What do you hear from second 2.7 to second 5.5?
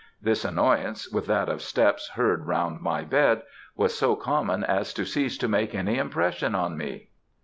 my bed, was so common as to cease to